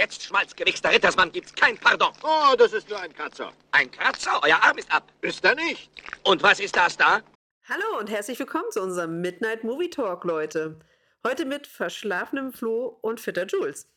[0.00, 2.10] Jetzt, schmalzgewichster Rittersmann, gibt's kein Pardon.
[2.22, 3.52] Oh, das ist nur ein Kratzer.
[3.70, 5.12] Ein Kratzer, euer Arm ist ab.
[5.20, 5.90] Ist er nicht?
[6.24, 7.20] Und was ist das da?
[7.68, 10.80] Hallo und herzlich willkommen zu unserem Midnight Movie Talk, Leute.
[11.22, 13.90] Heute mit verschlafenem Flo und fitter Jules.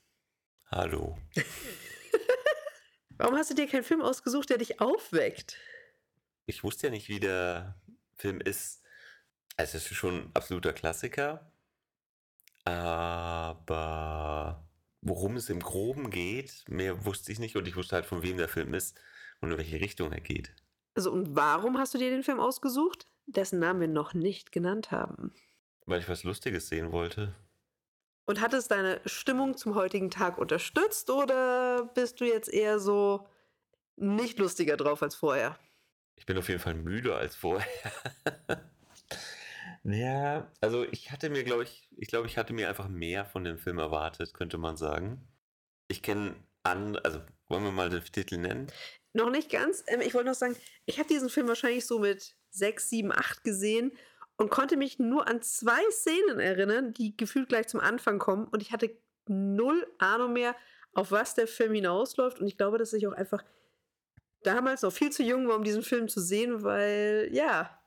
[0.70, 1.18] Hallo.
[3.18, 5.56] Warum hast du dir keinen Film ausgesucht, der dich aufweckt?
[6.46, 7.80] Ich wusste ja nicht, wie der
[8.18, 8.84] Film ist.
[9.56, 11.50] Es ist schon ein absoluter Klassiker.
[12.66, 14.68] Aber
[15.04, 18.38] worum es im Groben geht, mehr wusste ich nicht und ich wusste halt, von wem
[18.38, 19.00] der Film ist
[19.42, 20.56] und in welche Richtung er geht.
[20.96, 24.92] Also, und warum hast du dir den Film ausgesucht, dessen Namen wir noch nicht genannt
[24.92, 25.34] haben?
[25.86, 27.36] Weil ich was Lustiges sehen wollte.
[28.26, 33.28] Und hat es deine Stimmung zum heutigen Tag unterstützt oder bist du jetzt eher so
[33.98, 35.60] nicht lustiger drauf als vorher?
[36.16, 37.68] Ich bin auf jeden Fall müder als vorher.
[39.84, 43.44] ja, also ich hatte mir, glaube ich, ich glaube, ich hatte mir einfach mehr von
[43.44, 45.28] dem Film erwartet, könnte man sagen.
[45.88, 48.68] Ich kenne an, also wollen wir mal den Titel nennen?
[49.14, 49.84] Noch nicht ganz.
[49.88, 53.44] Ähm, ich wollte noch sagen, ich habe diesen Film wahrscheinlich so mit 6, 7, 8
[53.44, 53.92] gesehen
[54.38, 58.48] und konnte mich nur an zwei Szenen erinnern, die gefühlt gleich zum Anfang kommen.
[58.48, 58.96] Und ich hatte
[59.28, 60.56] null Ahnung mehr,
[60.94, 62.40] auf was der Film hinausläuft.
[62.40, 63.44] Und ich glaube, dass ich auch einfach
[64.42, 67.80] damals noch viel zu jung war, um diesen Film zu sehen, weil, ja,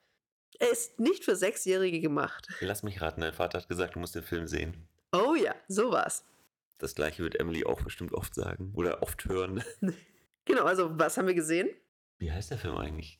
[0.59, 2.49] er ist nicht für Sechsjährige gemacht.
[2.61, 4.89] Lass mich raten, dein Vater hat gesagt, du musst den Film sehen.
[5.13, 6.25] Oh ja, so war's.
[6.79, 9.63] Das gleiche wird Emily auch bestimmt oft sagen oder oft hören.
[10.49, 11.69] Genau, also was haben wir gesehen?
[12.19, 13.19] Wie heißt der Film eigentlich?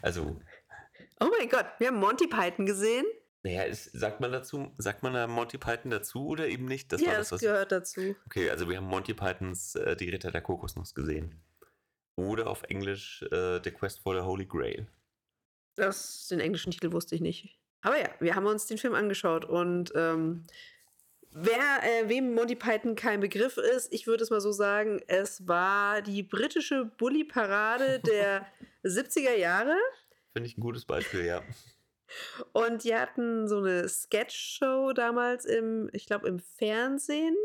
[0.00, 0.40] Also,
[1.20, 3.04] Oh mein Gott, wir haben Monty Python gesehen.
[3.42, 6.90] naja, ist, sagt man dazu, sagt man da Monty Python dazu oder eben nicht?
[6.92, 8.16] Das ja, das, das, gehört dazu.
[8.24, 11.38] Okay, also wir haben Monty Pythons äh, Die Ritter der Kokosnuss gesehen.
[12.16, 14.86] Oder auf Englisch äh, The Quest for the Holy Grail.
[15.80, 17.58] Das, den englischen Titel wusste ich nicht.
[17.82, 20.44] Aber ja, wir haben uns den Film angeschaut und ähm,
[21.32, 25.48] wer, äh, wem Monty Python kein Begriff ist, ich würde es mal so sagen, es
[25.48, 28.46] war die britische Bully-Parade der
[28.84, 29.76] 70er Jahre.
[30.32, 31.42] Finde ich ein gutes Beispiel, ja.
[32.52, 37.36] Und die hatten so eine Sketch-Show damals im, ich glaube, im Fernsehen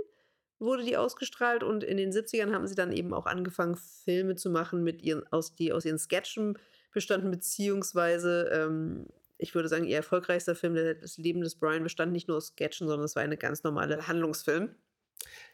[0.59, 4.49] wurde die ausgestrahlt und in den 70ern haben sie dann eben auch angefangen, Filme zu
[4.49, 6.57] machen, mit ihren, aus, die aus ihren Sketchen
[6.95, 9.07] bestanden, beziehungsweise, ähm,
[9.38, 12.88] ich würde sagen, ihr erfolgreichster Film, das Leben des Brian, bestand nicht nur aus Sketchen,
[12.88, 14.73] sondern es war eine ganz normale Handlungsfilm.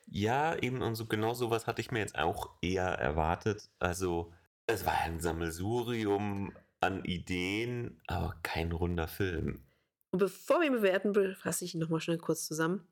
[0.06, 3.70] Ja, eben und so genau sowas hatte ich mir jetzt auch eher erwartet.
[3.80, 4.34] Also,
[4.68, 9.64] es war ein Sammelsurium an Ideen, aber kein runder Film.
[10.12, 12.88] Und bevor wir ihn bewerten, fasse ich ihn nochmal schnell kurz zusammen.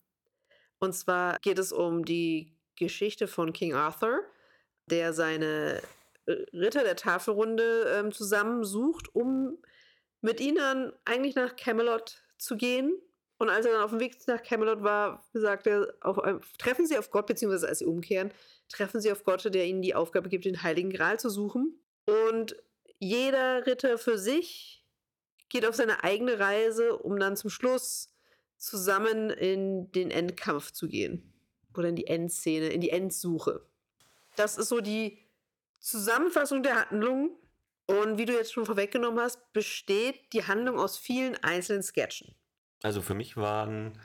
[0.80, 4.22] Und zwar geht es um die Geschichte von King Arthur,
[4.86, 5.82] der seine
[6.54, 9.58] Ritter der Tafelrunde ähm, zusammensucht, um
[10.22, 12.94] mit ihnen eigentlich nach Camelot zu gehen.
[13.38, 16.18] Und als er dann auf dem Weg nach Camelot war, sagt er, auf,
[16.58, 18.34] treffen sie auf Gott, beziehungsweise als sie umkehren,
[18.68, 21.80] treffen sie auf Gott, der ihnen die Aufgabe gibt, den Heiligen Gral zu suchen.
[22.06, 22.56] Und
[23.00, 24.84] jeder Ritter für sich
[25.48, 28.14] geht auf seine eigene Reise, um dann zum Schluss
[28.58, 31.34] zusammen in den Endkampf zu gehen.
[31.78, 33.66] Oder in die Endszene, in die Endsuche.
[34.36, 35.18] Das ist so die
[35.80, 37.38] Zusammenfassung der Handlung.
[37.86, 42.36] Und wie du jetzt schon vorweggenommen hast, besteht die Handlung aus vielen einzelnen Sketchen.
[42.84, 44.00] Also für mich waren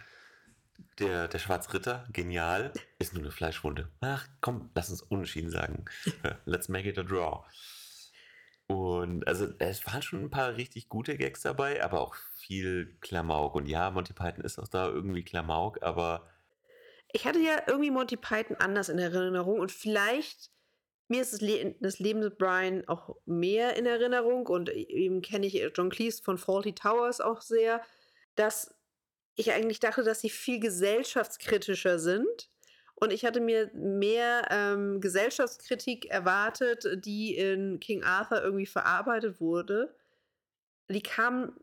[0.99, 2.73] der, der Schwarzritter genial.
[2.99, 3.91] Ist nur eine Fleischwunde.
[4.01, 5.85] Ach komm, lass uns unentschieden sagen.
[6.45, 7.45] Let's make it a draw.
[8.67, 13.55] Und also es waren schon ein paar richtig gute Gags dabei, aber auch viel Klamauk.
[13.55, 16.31] Und ja, Monty Python ist auch da irgendwie Klamauk, aber
[17.13, 20.51] Ich hatte ja irgendwie Monty Python anders in Erinnerung und vielleicht
[21.15, 25.47] mir ist das, Le das Leben mit Brian auch mehr in Erinnerung und eben kenne
[25.47, 27.83] ich John Cleese von Faulty Towers auch sehr,
[28.35, 28.75] dass
[29.37, 32.51] ich eigentlich dachte, dass sie viel gesellschaftskritischer sind.
[32.97, 39.97] Und ich hatte mir mehr ähm, Gesellschaftskritik erwartet, die in King Arthur irgendwie verarbeitet wurde.
[40.89, 41.59] Die kam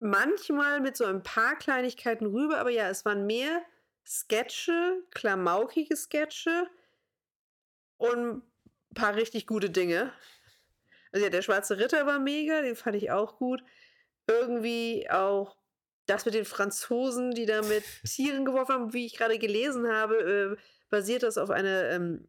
[0.00, 3.62] manchmal mit so ein paar Kleinigkeiten rüber, aber ja, es waren mehr
[4.06, 6.68] Sketche, klamaukige Sketche
[7.98, 8.42] und
[8.96, 10.12] paar richtig gute Dinge.
[11.12, 13.62] Also ja, der Schwarze Ritter war mega, den fand ich auch gut.
[14.26, 15.56] Irgendwie auch
[16.06, 20.56] das mit den Franzosen, die da mit Tieren geworfen haben, wie ich gerade gelesen habe,
[20.56, 22.28] äh, basiert das auf einer ähm,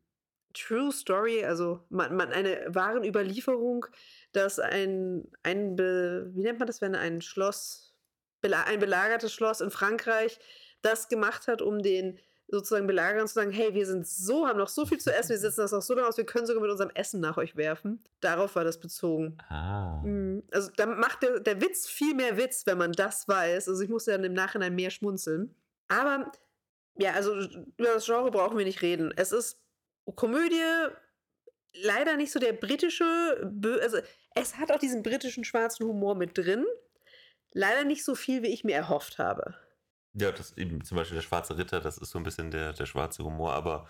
[0.54, 3.86] True Story, also man, man, eine wahren Überlieferung,
[4.32, 7.94] dass ein, ein Be, wie nennt man das, wenn ein Schloss,
[8.42, 10.40] ein belagertes Schloss in Frankreich
[10.82, 14.70] das gemacht hat, um den sozusagen Belagerern zu sagen, hey, wir sind so, haben noch
[14.70, 16.72] so viel zu essen, wir sitzen das noch so lange aus, wir können sogar mit
[16.72, 18.04] unserem Essen nach euch werfen.
[18.22, 19.38] Darauf war das bezogen.
[19.50, 20.02] ah.
[20.04, 20.44] Mhm.
[20.52, 23.68] Also da macht der, der Witz viel mehr Witz, wenn man das weiß.
[23.68, 25.56] Also ich musste dann im Nachhinein mehr schmunzeln.
[25.90, 26.32] Aber
[27.00, 29.14] Ja, also über das Genre brauchen wir nicht reden.
[29.16, 29.60] Es ist
[30.16, 30.64] Komödie,
[31.74, 33.04] leider nicht so der britische,
[33.82, 33.98] also
[34.36, 36.66] es hat auch diesen britischen schwarzen Humor mit drin.
[37.52, 39.56] Leider nicht so viel, wie ich mir erhofft habe.
[40.20, 42.86] Ja, das eben zum Beispiel der Schwarze Ritter, das ist so ein bisschen der, der
[42.86, 43.88] schwarze Humor, aber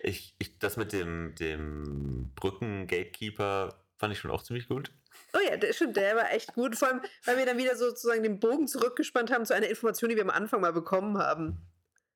[0.00, 4.92] ich, ich, das mit dem, dem Brücken-Gatekeeper fand ich schon auch ziemlich gut.
[5.32, 6.76] Oh ja, der, stimmt, der war echt gut.
[6.76, 10.16] Vor allem, weil wir dann wieder sozusagen den Bogen zurückgespannt haben zu einer Information, die
[10.16, 11.58] wir am Anfang mal bekommen haben.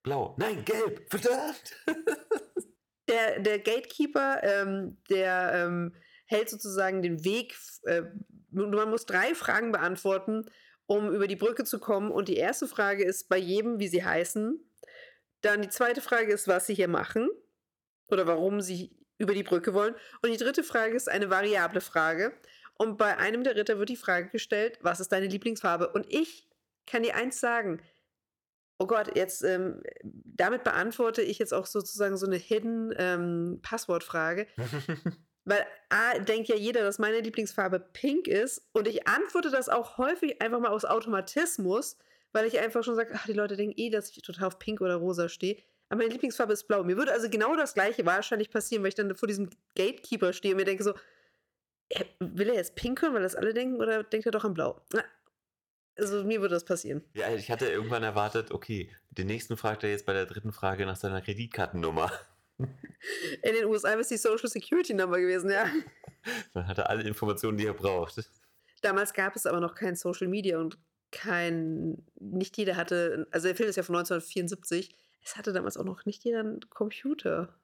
[0.03, 0.37] Blau.
[0.39, 1.11] Nein, gelb.
[1.11, 1.77] Verdammt.
[3.09, 5.97] Der, der Gatekeeper, ähm, der ähm,
[6.27, 7.57] hält sozusagen den Weg.
[7.83, 8.03] Äh,
[8.53, 10.49] man muss drei Fragen beantworten,
[10.91, 12.11] um über die Brücke zu kommen.
[12.11, 14.59] Und die erste Frage ist bei jedem, wie sie heißen.
[15.41, 17.31] Dann die zweite Frage ist, was sie hier machen
[18.09, 19.95] oder warum sie über die Brücke wollen.
[20.21, 22.33] Und die dritte Frage ist eine variable Frage.
[22.77, 25.93] Und bei einem der Ritter wird die Frage gestellt, was ist deine Lieblingsfarbe?
[25.93, 26.49] Und ich
[26.87, 27.81] kann dir eins sagen.
[28.81, 34.49] Oh Gott, jetzt ähm, damit beantworte ich jetzt auch sozusagen so eine hidden ähm, Passwortfrage.
[35.51, 38.69] Weil A, denkt ja jeder, dass meine Lieblingsfarbe pink ist.
[38.73, 41.99] Und ich antworte das auch häufig einfach mal aus Automatismus,
[42.31, 44.81] weil ich einfach schon sage, ach, die Leute denken eh, dass ich total auf pink
[44.81, 45.57] oder rosa stehe.
[45.89, 46.85] Aber meine Lieblingsfarbe ist blau.
[46.85, 50.55] Mir würde also genau das gleiche wahrscheinlich passieren, weil ich dann vor diesem Gatekeeper stehe
[50.55, 50.95] und mir denke so,
[52.21, 54.81] will er jetzt pink hören, weil das alle denken, oder denkt er doch an blau?
[55.99, 57.03] Also mir würde das passieren.
[57.15, 60.87] Ja, ich hatte irgendwann erwartet, okay, den nächsten fragt er jetzt bei der dritten Frage
[60.87, 62.13] nach seiner Kreditkartennummer.
[63.43, 65.67] In den USA ist die Social Security Number gewesen, ja.
[66.53, 68.23] Dann hat er alle Informationen, die er braucht.
[68.83, 70.79] Damals gab es aber noch kein Social Media und
[71.11, 75.85] kein, nicht jeder hatte, also der Film ist ja von 1974, es hatte damals auch
[75.85, 77.61] noch nicht jeder einen Computer.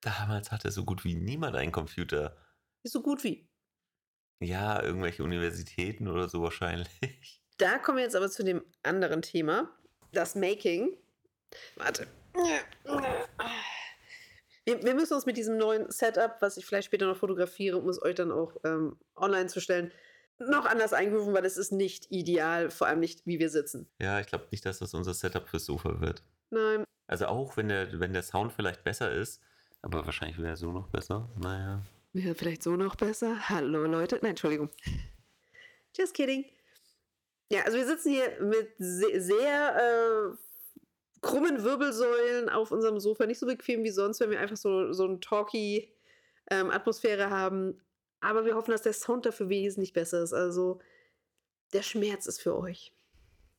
[0.00, 2.36] Damals hatte so gut wie niemand einen Computer.
[2.82, 3.48] So gut wie.
[4.40, 7.40] Ja, irgendwelche Universitäten oder so wahrscheinlich.
[7.56, 9.70] Da kommen wir jetzt aber zu dem anderen Thema,
[10.12, 10.96] das Making.
[11.76, 12.08] Warte.
[14.64, 17.88] Wir, wir müssen uns mit diesem neuen Setup, was ich vielleicht später noch fotografiere, um
[17.88, 19.92] es euch dann auch ähm, online zu stellen,
[20.38, 23.88] noch anders eingerufen, weil es ist nicht ideal, vor allem nicht, wie wir sitzen.
[24.00, 26.22] Ja, ich glaube nicht, dass das unser Setup fürs Sofa wird.
[26.50, 26.84] Nein.
[27.06, 29.40] Also auch wenn der, wenn der Sound vielleicht besser ist,
[29.82, 31.28] aber wahrscheinlich wäre er so noch besser.
[31.38, 31.82] Naja.
[32.14, 33.48] Wäre vielleicht so noch besser.
[33.48, 34.18] Hallo Leute.
[34.22, 34.70] Nein, Entschuldigung.
[35.96, 36.46] Just kidding.
[37.50, 40.36] Ja, also wir sitzen hier mit sehr, sehr äh,
[41.24, 43.26] krummen Wirbelsäulen auf unserem Sofa.
[43.26, 45.92] Nicht so bequem wie sonst, wenn wir einfach so, so eine talky
[46.50, 47.80] ähm, Atmosphäre haben.
[48.20, 50.32] Aber wir hoffen, dass der Sound dafür wesentlich besser ist.
[50.32, 50.80] Also
[51.72, 52.92] der Schmerz ist für euch.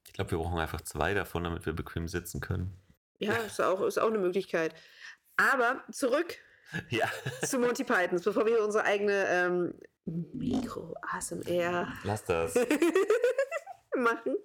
[0.07, 2.73] Ich glaube, wir brauchen einfach zwei davon, damit wir bequem sitzen können.
[3.19, 4.73] Ja, ist auch, ist auch eine Möglichkeit.
[5.37, 6.37] Aber zurück
[6.89, 7.09] ja.
[7.45, 9.73] zu Monty Pythons, bevor wir unsere eigene ähm,
[10.05, 12.55] Mikro-ASMR Lass das.
[13.97, 14.35] machen.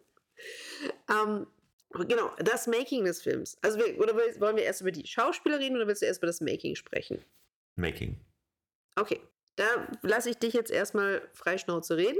[1.08, 1.46] Ähm,
[1.92, 3.58] genau, das Making des Films.
[3.62, 6.26] Also wir, oder wollen wir erst über die Schauspieler reden oder willst du erst über
[6.26, 7.24] das Making sprechen?
[7.76, 8.20] Making.
[8.96, 9.20] Okay,
[9.56, 9.64] da
[10.02, 12.18] lasse ich dich jetzt erstmal freischnauze reden.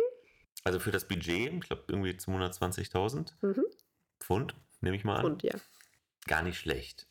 [0.64, 3.64] Also für das Budget, ich glaube irgendwie 220.000 Mhm.
[4.20, 5.25] Pfund, nehme ich mal an.
[5.25, 5.55] Und ja.
[6.26, 7.06] Gar nicht schlecht.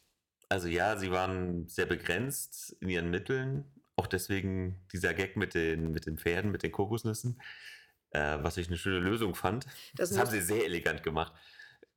[0.49, 3.65] Also ja, sie waren sehr begrenzt in ihren Mitteln.
[3.95, 7.41] Auch deswegen dieser Gag mit den, mit den Pferden, mit den Kokosnüssen,
[8.11, 9.65] äh, was ich eine schöne Lösung fand.
[9.95, 11.33] Das Das, haben sie sehr elegant gemacht.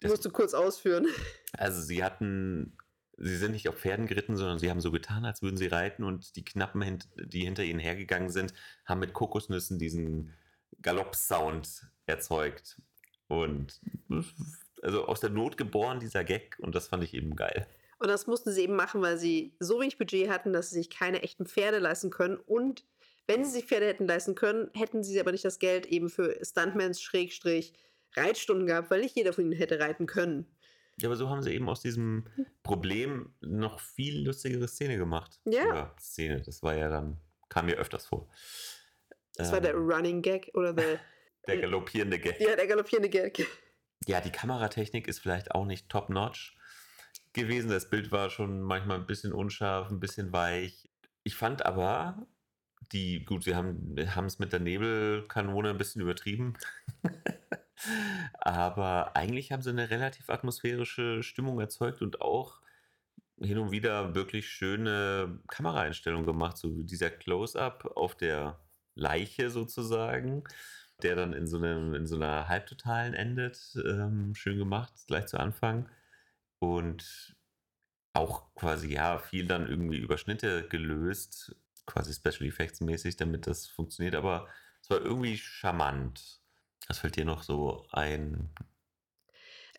[0.03, 1.07] Das, musst du kurz ausführen.
[1.53, 2.77] also sie hatten,
[3.17, 6.05] sie sind nicht auf Pferden geritten, sondern sie haben so getan, als würden sie reiten
[6.05, 8.53] und die Knappen, die hinter ihnen hergegangen sind,
[8.85, 10.35] haben mit Kokosnüssen diesen
[10.81, 12.81] Galopp-Sound erzeugt.
[13.29, 13.81] Und
[14.83, 17.67] also aus der Not geboren, dieser Gag, und das fand ich eben geil.
[17.99, 20.91] Und das mussten sie eben machen, weil sie so wenig Budget hatten, dass sie sich
[20.91, 22.37] keine echten Pferde leisten können.
[22.37, 22.85] Und
[23.29, 26.37] wenn sie sich Pferde hätten leisten können, hätten sie aber nicht das Geld eben für
[26.45, 27.73] Stuntmans Schrägstrich
[28.17, 30.47] Reitstunden gehabt, weil nicht jeder von ihnen hätte reiten können.
[31.01, 32.27] Ja, aber so haben sie eben aus diesem
[32.63, 35.41] Problem noch viel lustigere Szene gemacht.
[35.45, 35.65] Ja.
[35.67, 38.29] Oder Szene, das war ja dann, kam mir öfters vor.
[39.37, 41.01] Das war der Ähm, Running Gag oder der,
[41.47, 42.39] der galoppierende Gag.
[42.41, 43.47] ja, der galoppierende Gag.
[44.07, 46.57] Ja, die Kameratechnik ist vielleicht auch nicht top-notch
[47.33, 47.71] gewesen.
[47.71, 50.91] Das Bild war schon manchmal ein bisschen unscharf, ein bisschen weich.
[51.23, 52.27] Ich fand aber,
[52.93, 56.55] die, gut, sie haben es mit der Nebelkanone ein bisschen übertrieben.
[58.39, 62.61] aber eigentlich haben sie eine relativ atmosphärische Stimmung erzeugt und auch
[63.41, 66.57] hin und wieder wirklich schöne Kameraeinstellungen gemacht.
[66.59, 68.61] So dieser Close-up auf der
[68.95, 70.45] Leiche sozusagen
[71.03, 73.77] der dann in so, einem, in so einer Halbtotalen endet.
[73.85, 75.89] Ähm, schön gemacht, gleich zu Anfang.
[76.59, 77.37] Und
[78.15, 83.67] auch quasi, ja, viel dann irgendwie über Schnitte gelöst, quasi Special Effects mäßig, damit das
[83.67, 84.15] funktioniert.
[84.15, 84.49] Aber
[84.83, 86.41] es war irgendwie charmant.
[86.93, 88.51] Was fällt dir noch so ein?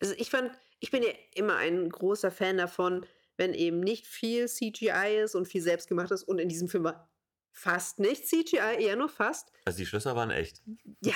[0.00, 3.06] Also ich fand, ich bin ja immer ein großer Fan davon,
[3.36, 6.24] wenn eben nicht viel CGI ist und viel selbstgemacht ist.
[6.24, 7.08] Und in diesem Film war
[7.52, 9.52] fast nicht CGI, eher nur fast.
[9.64, 10.60] Also die Schlösser waren echt.
[11.04, 11.14] Ja,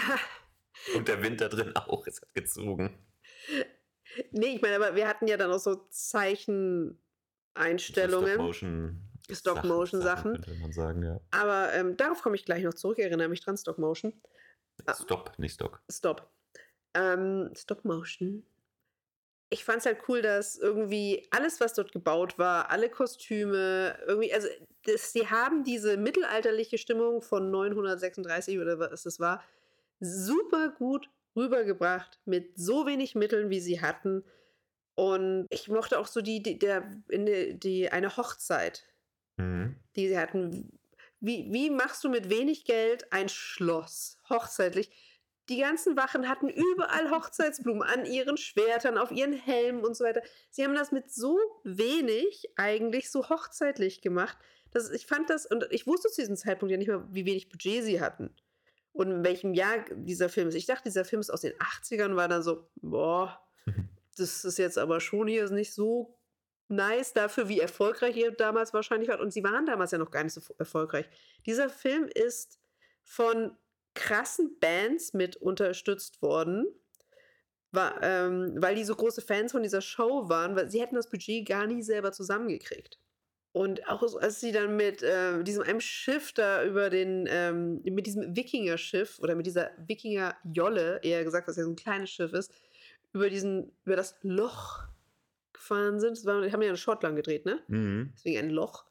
[0.94, 2.06] Und der Wind da drin auch.
[2.06, 2.96] Es hat gezogen.
[4.30, 8.34] nee, ich meine, aber wir hatten ja dann auch so Zeicheneinstellungen.
[8.34, 9.02] Stop-Motion.
[9.32, 10.34] Stop-Motion-Sachen.
[10.34, 11.20] Könnte man sagen, ja.
[11.32, 12.98] Aber ähm, darauf komme ich gleich noch zurück.
[12.98, 14.12] Ich erinnere mich dran, Stop Motion.
[14.14, 14.28] Ah.
[14.94, 15.80] Stop, nicht Stock.
[15.90, 16.30] Stop.
[16.94, 18.44] Ähm, Stop Motion.
[19.50, 24.32] Ich fand es halt cool, dass irgendwie alles, was dort gebaut war, alle Kostüme, irgendwie,
[24.32, 24.48] also
[24.84, 29.42] das, sie haben diese mittelalterliche Stimmung von 936 oder was es war,
[30.00, 34.22] super gut rübergebracht mit so wenig Mitteln, wie sie hatten.
[34.96, 38.84] Und ich mochte auch so die, die, der, in die, die eine Hochzeit,
[39.38, 39.76] Mhm.
[39.94, 40.77] die sie hatten.
[41.20, 44.90] Wie, wie machst du mit wenig Geld ein Schloss hochzeitlich?
[45.48, 50.22] Die ganzen Wachen hatten überall Hochzeitsblumen an ihren Schwertern, auf ihren Helmen und so weiter.
[50.50, 54.36] Sie haben das mit so wenig eigentlich so hochzeitlich gemacht.
[54.70, 57.48] Dass ich fand das, und ich wusste zu diesem Zeitpunkt ja nicht mehr, wie wenig
[57.48, 58.34] Budget sie hatten.
[58.92, 60.54] Und in welchem Jahr dieser Film ist.
[60.54, 63.40] Ich dachte, dieser Film ist aus den 80ern, war dann so, boah,
[64.16, 66.17] das ist jetzt aber schon hier nicht so
[66.68, 69.20] nice dafür, wie erfolgreich ihr damals wahrscheinlich wart.
[69.20, 71.08] Und sie waren damals ja noch gar nicht so erfolgreich.
[71.46, 72.58] Dieser Film ist
[73.04, 73.56] von
[73.94, 76.66] krassen Bands mit unterstützt worden,
[78.02, 81.46] ähm, weil die so große Fans von dieser Show waren, weil sie hätten das Budget
[81.46, 82.98] gar nie selber zusammengekriegt.
[83.52, 88.06] Und auch als sie dann mit äh, diesem einem Schiff da über den, ähm, mit
[88.06, 92.52] diesem Wikinger-Schiff oder mit dieser Wikinger-Jolle, eher gesagt, was ja so ein kleines Schiff ist,
[93.12, 94.84] über diesen, über das Loch
[95.68, 96.24] gefahren sind.
[96.24, 97.62] War, die haben ja in Schottland gedreht, ne?
[97.68, 98.12] Mhm.
[98.14, 98.86] Deswegen ein Loch.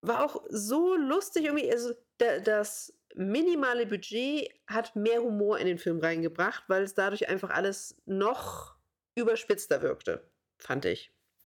[0.00, 1.70] War auch so lustig irgendwie.
[1.70, 7.28] Also da, das minimale Budget hat mehr Humor in den Film reingebracht, weil es dadurch
[7.28, 8.76] einfach alles noch
[9.14, 11.12] überspitzter wirkte, fand ich.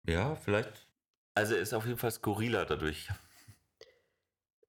[0.07, 0.89] Ja, vielleicht.
[1.35, 3.09] Also ist auf jeden Fall skurriler dadurch.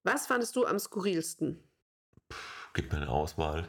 [0.03, 1.63] Was fandest du am skurrilsten?
[2.73, 3.67] Gib mir eine Auswahl.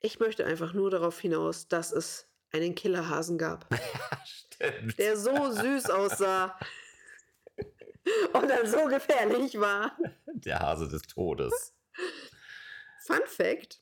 [0.00, 2.28] Ich möchte einfach nur darauf hinaus, dass es
[2.62, 3.66] einen Killerhasen gab,
[4.24, 4.98] Stimmt.
[4.98, 6.58] der so süß aussah
[8.32, 9.96] und dann so gefährlich war.
[10.26, 11.74] Der Hase des Todes.
[13.06, 13.80] Fun Fact: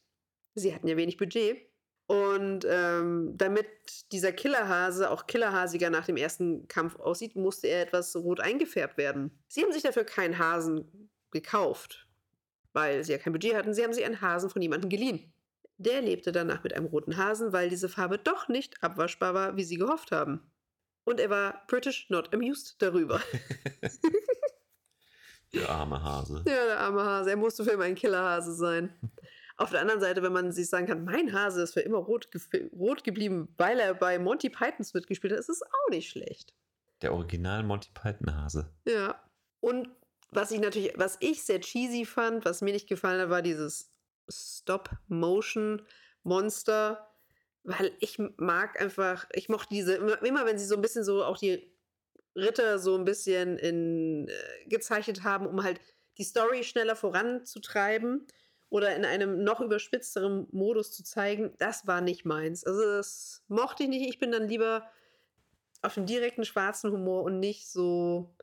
[0.54, 1.69] Sie hatten ja wenig Budget.
[2.07, 3.66] Und ähm, damit
[4.12, 9.43] dieser Killerhase auch killerhasiger nach dem ersten Kampf aussieht, musste er etwas rot eingefärbt werden.
[9.49, 12.07] Sie haben sich dafür keinen Hasen gekauft,
[12.75, 13.73] weil sie ja kein Budget hatten.
[13.73, 15.34] Sie haben sich einen Hasen von jemandem geliehen.
[15.76, 19.64] Der lebte danach mit einem roten Hasen, weil diese Farbe doch nicht abwaschbar war, wie
[19.64, 20.40] sie gehofft haben.
[21.04, 23.21] Und er war British not amused darüber.
[25.52, 26.43] Der arme Hase.
[26.47, 27.31] Ja, der arme Hase.
[27.31, 28.93] Er musste für immer ein Killerhase sein.
[29.57, 32.26] Auf der anderen Seite, wenn man sich sagen kann, mein Hase ist für immer rot,
[32.33, 36.52] gef- rot geblieben, weil er bei Monty Pythons mitgespielt hat, ist es auch nicht schlecht.
[37.02, 38.69] Der Original Monty Python Hase.
[38.85, 39.23] Ja.
[39.61, 39.88] Und
[40.31, 43.94] was ich natürlich, was ich sehr cheesy fand, was mir nicht gefallen hat, war dieses
[44.28, 47.11] Stop-Motion-Monster.
[47.66, 51.38] Weil ich mag einfach, ich mochte diese, immer, wenn sie so ein bisschen so auch
[51.38, 51.75] die
[52.37, 55.81] Ritter so ein bisschen in, äh, gezeichnet haben, um halt
[56.19, 58.26] die Story schneller voranzutreiben
[58.69, 62.64] oder in einem noch überspitzteren Modus zu zeigen, das war nicht meins.
[62.64, 64.09] Also das mochte ich nicht.
[64.09, 64.88] Ich bin dann lieber
[65.83, 68.35] auf dem direkten schwarzen Humor und nicht so,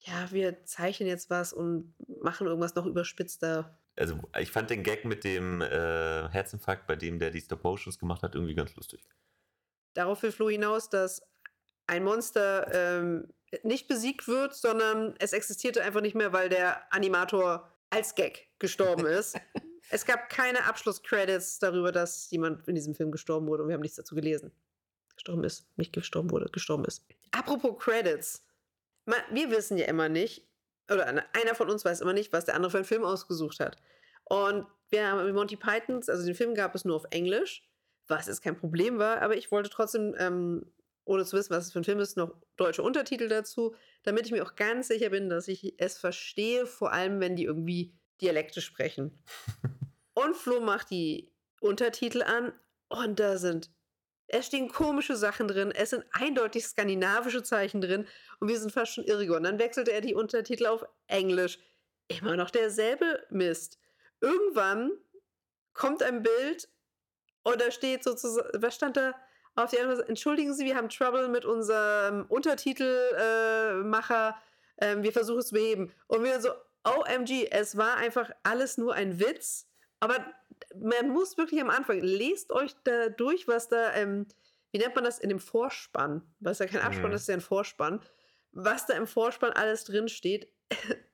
[0.00, 3.78] ja, wir zeichnen jetzt was und machen irgendwas noch überspitzter.
[3.96, 7.98] Also ich fand den Gag mit dem äh, Herzinfarkt, bei dem der die Stop Motions
[7.98, 9.04] gemacht hat, irgendwie ganz lustig.
[9.94, 11.22] Darauf will Flo hinaus, dass
[11.86, 13.28] ein Monster ähm,
[13.62, 19.06] nicht besiegt wird, sondern es existierte einfach nicht mehr, weil der Animator als Gag gestorben
[19.06, 19.38] ist.
[19.90, 23.82] es gab keine Abschlusscredits darüber, dass jemand in diesem Film gestorben wurde und wir haben
[23.82, 24.50] nichts dazu gelesen.
[25.14, 27.06] Gestorben ist, nicht gestorben wurde, gestorben ist.
[27.30, 28.44] Apropos Credits.
[29.04, 30.44] Ma- Wir wissen ja immer nicht,
[30.90, 33.76] oder einer von uns weiß immer nicht, was der andere für einen Film ausgesucht hat.
[34.24, 37.68] Und wir haben Monty Pythons, also den Film gab es nur auf Englisch,
[38.06, 40.66] was jetzt kein Problem war, aber ich wollte trotzdem, ähm,
[41.04, 44.32] ohne zu wissen, was es für ein Film ist, noch deutsche Untertitel dazu, damit ich
[44.32, 48.60] mir auch ganz sicher bin, dass ich es verstehe, vor allem wenn die irgendwie Dialekte
[48.60, 49.22] sprechen.
[50.14, 52.52] und Flo macht die Untertitel an
[52.88, 53.70] und da sind,
[54.28, 58.06] es stehen komische Sachen drin, es sind eindeutig skandinavische Zeichen drin
[58.40, 59.44] und wir sind fast schon irre geworden.
[59.44, 61.58] Dann wechselte er die Untertitel auf Englisch.
[62.08, 63.78] Immer noch derselbe Mist.
[64.20, 64.90] Irgendwann
[65.72, 66.68] kommt ein Bild
[67.42, 69.14] und da steht sozusagen, was stand da
[69.54, 70.08] auf die andere Seite?
[70.08, 74.30] Entschuldigen Sie, wir haben Trouble mit unserem Untertitelmacher.
[74.30, 75.92] Äh, ähm, wir versuchen es zu beheben.
[76.08, 76.50] Und wir so,
[76.84, 79.68] OMG, es war einfach alles nur ein Witz.
[80.00, 80.16] Aber
[80.76, 84.26] man muss wirklich am Anfang, lest euch da durch, was da ähm,
[84.74, 87.12] wie nennt man das, in dem Vorspann, es ja kein Abspann, Mhm.
[87.12, 88.00] das ist ja ein Vorspann,
[88.50, 90.48] was da im Vorspann alles drin steht.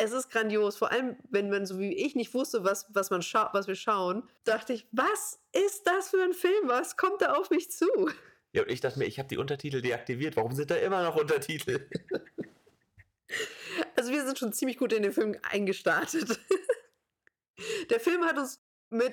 [0.00, 3.20] Es ist grandios, vor allem wenn man so wie ich nicht wusste, was, was, man
[3.20, 6.68] was wir schauen, dachte ich, was ist das für ein Film?
[6.68, 7.86] Was kommt da auf mich zu?
[8.52, 10.36] Ja, und ich dachte mir, ich habe die Untertitel deaktiviert.
[10.36, 11.90] Warum sind da immer noch Untertitel?
[13.96, 16.38] Also wir sind schon ziemlich gut in den Film eingestartet.
[17.90, 19.12] Der Film hat uns mit,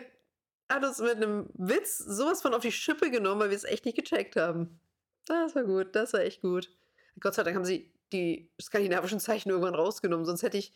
[0.69, 3.85] hat uns mit einem Witz sowas von auf die Schippe genommen, weil wir es echt
[3.85, 4.79] nicht gecheckt haben.
[5.25, 6.69] Das war gut, das war echt gut.
[7.19, 10.71] Gott sei Dank haben sie die skandinavischen Zeichen irgendwann rausgenommen, sonst hätte ich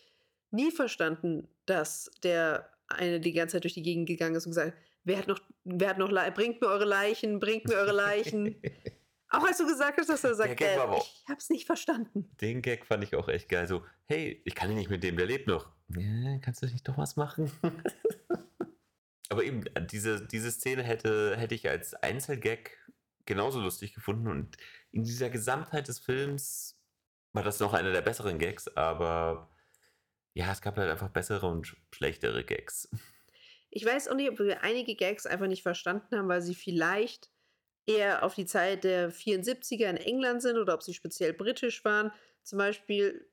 [0.51, 4.75] nie verstanden, dass der eine die ganze Zeit durch die Gegend gegangen ist und gesagt,
[5.03, 8.59] wer hat noch, wer hat noch, Le- bringt mir eure Leichen, bringt mir eure Leichen.
[9.31, 12.31] Auch als du gesagt hast, dass er sagt, äh, ich hab's nicht verstanden.
[12.41, 13.67] Den Gag fand ich auch echt geil.
[13.67, 15.67] So, hey, ich kann nicht mit dem, der lebt noch.
[15.95, 17.51] Ja, kannst du nicht doch was machen?
[19.29, 22.71] Aber eben, äh, diese, diese Szene hätte, hätte ich als Einzelgag
[23.25, 24.27] genauso lustig gefunden.
[24.27, 24.57] Und
[24.91, 26.75] in dieser Gesamtheit des Films
[27.31, 29.49] war das noch einer der besseren Gags, aber
[30.33, 32.89] ja, es gab halt einfach bessere und sch- schlechtere Gags.
[33.69, 37.29] Ich weiß auch nicht, ob wir einige Gags einfach nicht verstanden haben, weil sie vielleicht
[37.85, 42.11] eher auf die Zeit der 74er in England sind oder ob sie speziell britisch waren.
[42.43, 43.29] Zum Beispiel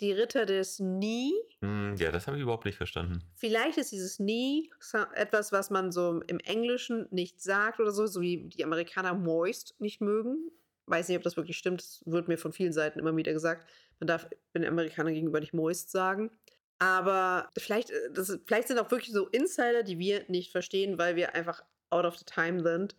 [0.00, 1.32] die Ritter des Nie.
[1.60, 3.22] Hm, ja, das habe ich überhaupt nicht verstanden.
[3.34, 4.70] Vielleicht ist dieses Nie
[5.14, 9.74] etwas, was man so im Englischen nicht sagt oder so, so wie die Amerikaner moist
[9.80, 10.50] nicht mögen.
[10.86, 11.80] Weiß nicht, ob das wirklich stimmt.
[11.80, 13.68] Das wird mir von vielen Seiten immer wieder gesagt.
[14.00, 16.30] Man darf den Amerikanern gegenüber nicht moist sagen.
[16.78, 21.16] Aber vielleicht, äh, das, vielleicht sind auch wirklich so Insider, die wir nicht verstehen, weil
[21.16, 22.94] wir einfach out of the time sind.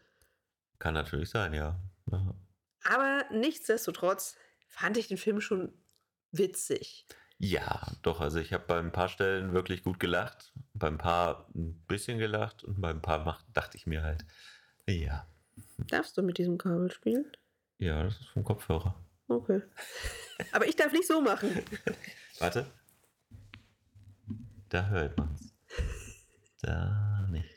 [0.79, 1.79] Kann natürlich sein, ja.
[2.11, 2.35] ja.
[2.83, 4.35] Aber nichtsdestotrotz
[4.67, 5.73] fand ich den Film schon
[6.31, 7.05] witzig.
[7.37, 11.47] Ja, doch, also ich habe bei ein paar Stellen wirklich gut gelacht, bei ein paar
[11.55, 14.25] ein bisschen gelacht und bei ein paar dachte ich mir halt,
[14.87, 15.25] ja,
[15.87, 17.31] Darfst du mit diesem Kabel spielen?
[17.77, 18.95] ja, das ist vom Kopfhörer.
[19.29, 19.61] Okay.
[20.51, 21.49] Aber ich darf nicht so machen.
[22.39, 22.65] Warte.
[24.69, 25.53] Da hört man's.
[26.61, 27.49] Da nicht.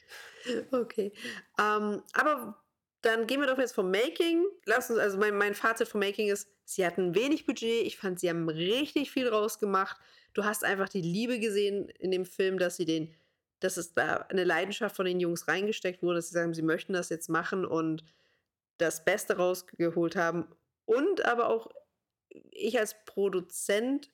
[0.70, 1.12] Okay.
[1.58, 2.56] Ähm, aber
[3.02, 4.44] dann gehen wir doch jetzt vom Making.
[4.64, 7.86] Lass uns, also mein, mein Fazit vom Making ist, sie hatten wenig Budget.
[7.86, 9.98] Ich fand, sie haben richtig viel rausgemacht.
[10.34, 13.14] Du hast einfach die Liebe gesehen in dem Film, dass sie den,
[13.60, 16.92] dass es da eine Leidenschaft von den Jungs reingesteckt wurde, dass sie sagen, sie möchten
[16.92, 18.04] das jetzt machen und
[18.78, 20.46] das Beste rausgeholt haben.
[20.86, 21.70] Und aber auch
[22.50, 24.10] ich als Produzent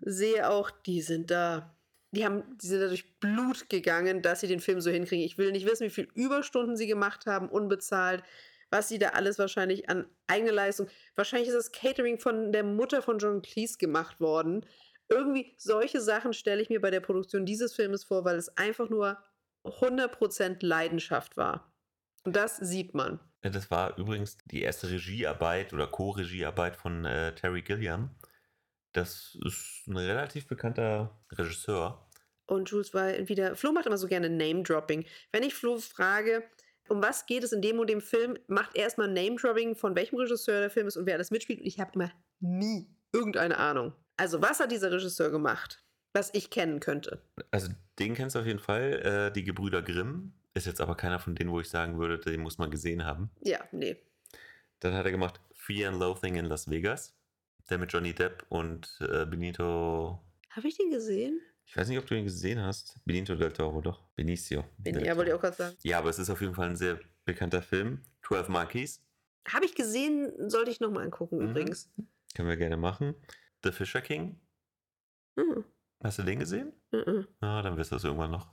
[0.00, 1.76] sehe auch, die sind da,
[2.12, 5.24] die haben, die sind da durch Blut gegangen, dass sie den Film so hinkriegen.
[5.24, 8.22] Ich will nicht wissen, wie viel Überstunden sie gemacht haben, unbezahlt,
[8.70, 10.88] was sie da alles wahrscheinlich an eigene Leistung.
[11.16, 14.66] Wahrscheinlich ist das Catering von der Mutter von John Cleese gemacht worden.
[15.08, 18.90] Irgendwie solche Sachen stelle ich mir bei der Produktion dieses Filmes vor, weil es einfach
[18.90, 19.18] nur
[19.64, 21.72] 100% Leidenschaft war.
[22.24, 23.20] Und das sieht man.
[23.40, 28.10] Das war übrigens die erste Regiearbeit oder Co-Regiearbeit von äh, Terry Gilliam.
[28.92, 32.06] Das ist ein relativ bekannter Regisseur.
[32.46, 33.56] Und Jules war wieder.
[33.56, 35.06] Flo macht immer so gerne Name-Dropping.
[35.30, 36.42] Wenn ich Flo frage,
[36.88, 40.16] um was geht es in dem und dem Film, macht er erstmal Name-Dropping, von welchem
[40.18, 41.60] Regisseur der Film ist und wer alles mitspielt.
[41.60, 43.92] Und ich habe immer nie irgendeine Ahnung.
[44.16, 47.22] Also, was hat dieser Regisseur gemacht, was ich kennen könnte?
[47.50, 49.28] Also den kennst du auf jeden Fall.
[49.30, 50.34] Äh, die Gebrüder Grimm.
[50.54, 53.30] Ist jetzt aber keiner von denen, wo ich sagen würde, den muss man gesehen haben.
[53.40, 53.96] Ja, nee.
[54.80, 57.14] Dann hat er gemacht Fear and Loathing in Las Vegas.
[57.70, 60.20] Der mit Johnny Depp und äh, Benito.
[60.50, 61.40] Habe ich den gesehen?
[61.64, 62.98] Ich weiß nicht, ob du ihn gesehen hast.
[63.04, 64.02] Benito del Toro, doch.
[64.16, 64.64] Benicio.
[64.78, 65.76] Del ja, wollte ich auch gerade sagen.
[65.82, 68.02] Ja, aber es ist auf jeden Fall ein sehr bekannter Film.
[68.26, 69.02] 12 Monkeys.
[69.48, 71.50] Habe ich gesehen, sollte ich nochmal angucken, Mhm.
[71.50, 71.90] übrigens.
[72.34, 73.14] Können wir gerne machen.
[73.64, 74.40] The Fisher King.
[75.36, 75.64] Mhm.
[76.02, 76.72] Hast du den gesehen?
[76.90, 77.26] Mhm.
[77.40, 78.48] Ah, dann wirst du es irgendwann noch.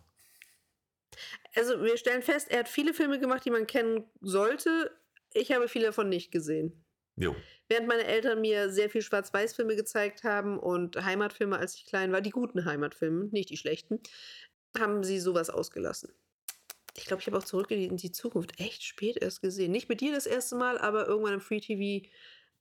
[1.55, 4.91] Also, wir stellen fest, er hat viele Filme gemacht, die man kennen sollte.
[5.33, 6.85] Ich habe viele davon nicht gesehen.
[7.19, 7.35] Jo.
[7.67, 12.21] Während meine Eltern mir sehr viel Schwarz-Weiß-Filme gezeigt haben und Heimatfilme, als ich klein war,
[12.21, 13.99] die guten Heimatfilme, nicht die schlechten,
[14.77, 16.13] haben sie sowas ausgelassen.
[16.95, 19.71] Ich glaube, ich habe auch zurück in die, in die Zukunft echt spät erst gesehen.
[19.71, 22.07] Nicht mit dir das erste Mal, aber irgendwann im Free TV,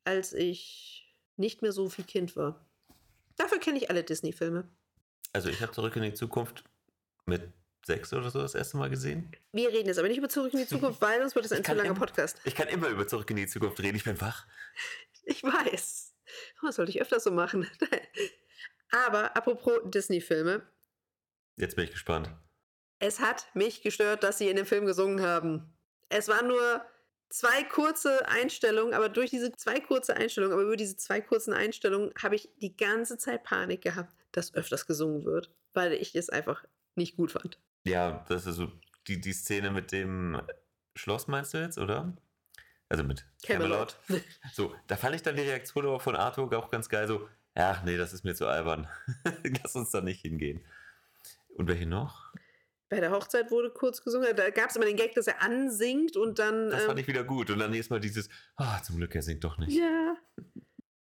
[0.05, 2.67] als ich nicht mehr so viel Kind war.
[3.37, 4.69] Dafür kenne ich alle Disney-Filme.
[5.33, 6.65] Also ich habe Zurück in die Zukunft
[7.27, 7.53] mit
[7.87, 9.33] sechs oder so das erste Mal gesehen.
[9.53, 11.65] Wir reden jetzt aber nicht über Zurück in die Zukunft, weil sonst wird es ein
[11.65, 12.39] zu langer Podcast.
[12.45, 13.97] Ich kann immer über Zurück in die Zukunft reden.
[13.97, 14.47] Ich bin wach.
[15.25, 16.15] Ich weiß.
[16.63, 17.69] Das sollte ich öfter so machen.
[18.91, 20.67] Aber apropos Disney-Filme,
[21.57, 22.31] Jetzt bin ich gespannt.
[23.01, 25.77] es hat mich gestört, dass sie in dem Film gesungen haben.
[26.09, 26.85] Es waren nur
[27.29, 32.13] zwei kurze Einstellungen, aber durch diese zwei kurze Einstellungen, aber über diese zwei kurzen Einstellungen
[32.23, 36.65] habe ich die ganze Zeit Panik gehabt, dass öfters gesungen wird, weil ich es einfach
[36.95, 37.59] nicht gut fand.
[37.89, 38.71] Ja, das ist so
[39.07, 40.41] die, die Szene mit dem
[40.95, 42.13] Schloss, meinst du jetzt, oder?
[42.89, 43.99] Also mit Camelot.
[44.07, 44.25] Camelot.
[44.53, 47.07] So, da fand ich dann die Reaktion aber von Arthur auch ganz geil.
[47.07, 48.89] So, ach nee, das ist mir zu albern.
[49.63, 50.65] Lass uns da nicht hingehen.
[51.57, 52.33] Und welche noch?
[52.89, 54.35] Bei der Hochzeit wurde kurz gesungen.
[54.35, 56.71] Da gab es immer den Gag, dass er ansingt und dann.
[56.71, 57.51] Das ähm, fand ich wieder gut.
[57.51, 59.77] Und dann nächstes Mal dieses, ah, zum Glück, er singt doch nicht.
[59.77, 60.17] Ja.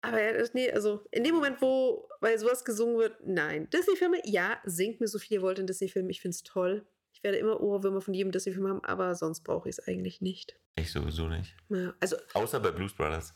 [0.06, 3.68] Aber nee, also in dem Moment, wo bei sowas gesungen wird, nein.
[3.70, 6.10] Disney-Filme, ja, singt mir so viel ihr wollt in Disney-Filmen.
[6.10, 6.86] Ich finde es toll.
[7.12, 10.58] Ich werde immer Ohrwürmer von jedem Disney-Film haben, aber sonst brauche ich es eigentlich nicht.
[10.76, 11.56] Ich sowieso nicht.
[11.70, 13.34] Ja, also Außer bei Blues Brothers.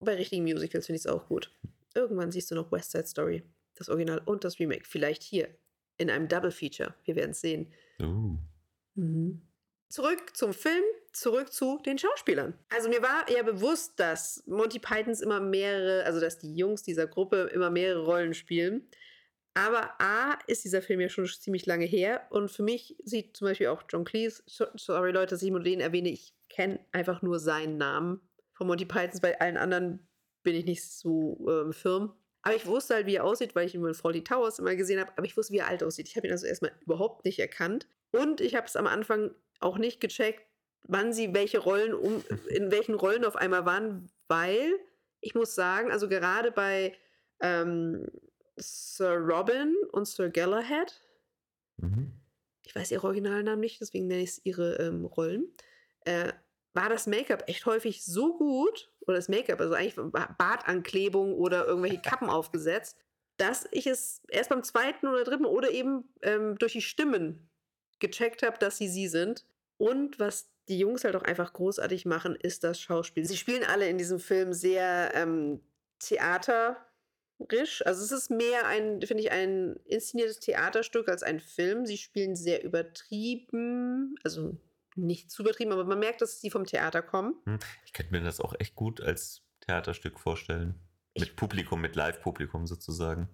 [0.00, 1.50] bei richtigen Musicals finde ich es auch gut.
[1.94, 3.42] Irgendwann siehst du noch West Side Story,
[3.76, 4.84] das Original und das Remake.
[4.84, 5.48] Vielleicht hier
[5.98, 6.94] in einem Double Feature.
[7.04, 7.72] Wir werden es sehen.
[8.00, 8.36] Uh.
[8.96, 9.40] Mhm.
[9.88, 10.82] Zurück zum Film,
[11.16, 12.58] zurück zu den Schauspielern.
[12.68, 17.06] Also mir war ja bewusst, dass Monty Pythons immer mehrere, also dass die Jungs dieser
[17.06, 18.88] Gruppe immer mehrere Rollen spielen.
[19.54, 23.48] Aber A ist dieser Film ja schon ziemlich lange her und für mich sieht zum
[23.48, 27.22] Beispiel auch John Cleese, so- sorry Leute, dass ich nur den erwähne, ich kenne einfach
[27.22, 28.20] nur seinen Namen
[28.52, 30.06] von Monty Pythons, bei allen anderen
[30.42, 32.14] bin ich nicht so ähm, firm.
[32.42, 35.00] Aber ich wusste halt, wie er aussieht, weil ich ihn in Faulty Towers immer gesehen
[35.00, 35.10] habe.
[35.16, 36.06] Aber ich wusste, wie er alt aussieht.
[36.08, 37.88] Ich habe ihn also erstmal überhaupt nicht erkannt.
[38.12, 40.45] Und ich habe es am Anfang auch nicht gecheckt,
[40.88, 44.78] wann sie welche Rollen um, in welchen Rollen auf einmal waren, weil
[45.20, 46.94] ich muss sagen, also gerade bei
[47.40, 48.06] ähm,
[48.56, 51.00] Sir Robin und Sir Galahad,
[51.78, 52.10] Mhm.
[52.64, 55.52] ich weiß ihre Originalnamen nicht, deswegen nenne ich es ihre ähm, Rollen,
[56.06, 56.32] äh,
[56.72, 61.66] war das Make-up echt häufig so gut, oder das Make-up, also eigentlich Ba- Bartanklebung oder
[61.66, 62.96] irgendwelche Kappen aufgesetzt,
[63.36, 67.50] dass ich es erst beim zweiten oder dritten oder eben ähm, durch die Stimmen
[67.98, 69.44] gecheckt habe, dass sie sie sind.
[69.76, 73.24] Und was die Jungs halt auch einfach großartig machen, ist das Schauspiel.
[73.24, 75.60] Sie spielen alle in diesem Film sehr ähm,
[75.98, 77.84] theaterisch.
[77.84, 81.86] Also es ist mehr ein, finde ich, ein inszeniertes Theaterstück als ein Film.
[81.86, 84.58] Sie spielen sehr übertrieben, also
[84.96, 87.34] nicht zu übertrieben, aber man merkt, dass sie vom Theater kommen.
[87.44, 87.58] Hm.
[87.84, 90.80] Ich könnte mir das auch echt gut als Theaterstück vorstellen.
[91.18, 93.28] Mit Publikum, mit Live-Publikum sozusagen.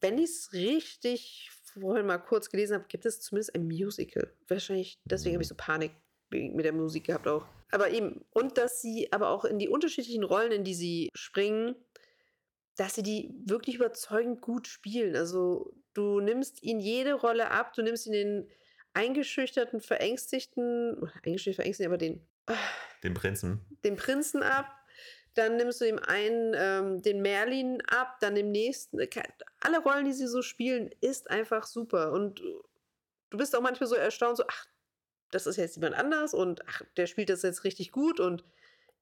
[0.00, 4.32] Wenn ich es richtig vorhin mal kurz gelesen habe, gibt es zumindest ein Musical.
[4.48, 5.92] Wahrscheinlich, deswegen habe ich so Panik
[6.30, 7.46] mit der Musik gehabt auch.
[7.70, 11.74] Aber eben, und dass sie aber auch in die unterschiedlichen Rollen, in die sie springen,
[12.76, 15.16] dass sie die wirklich überzeugend gut spielen.
[15.16, 18.50] Also du nimmst ihnen jede Rolle ab, du nimmst ihnen den
[18.94, 22.26] eingeschüchterten, verängstigten, oder eingeschüchtert, verängstigten, aber den,
[23.02, 23.66] Den Prinzen.
[23.84, 24.66] den Prinzen ab,
[25.34, 28.98] dann nimmst du dem einen ähm, den Merlin ab, dann dem nächsten.
[28.98, 29.08] äh,
[29.60, 32.12] Alle Rollen, die sie so spielen, ist einfach super.
[32.12, 34.66] Und du bist auch manchmal so erstaunt, so, ach,
[35.36, 38.42] das ist jetzt jemand anders und ach, der spielt das jetzt richtig gut und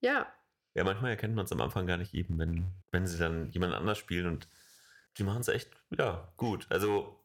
[0.00, 0.26] ja,
[0.74, 3.72] Ja, manchmal erkennt man es am Anfang gar nicht eben, wenn, wenn sie dann jemand
[3.74, 4.48] anders spielen und
[5.16, 6.66] die machen es echt, ja, gut.
[6.70, 7.20] Also,